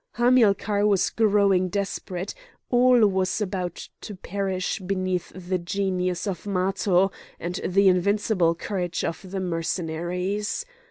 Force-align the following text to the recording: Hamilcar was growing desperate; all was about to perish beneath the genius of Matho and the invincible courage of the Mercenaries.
Hamilcar 0.13 0.87
was 0.87 1.11
growing 1.11 1.69
desperate; 1.69 2.33
all 2.71 3.05
was 3.05 3.39
about 3.39 3.87
to 4.01 4.15
perish 4.15 4.79
beneath 4.79 5.31
the 5.35 5.59
genius 5.59 6.25
of 6.25 6.47
Matho 6.47 7.11
and 7.39 7.59
the 7.63 7.87
invincible 7.87 8.55
courage 8.55 9.03
of 9.05 9.21
the 9.29 9.39
Mercenaries. 9.39 10.65